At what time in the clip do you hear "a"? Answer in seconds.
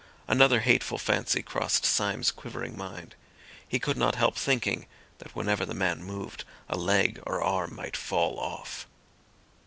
6.69-6.75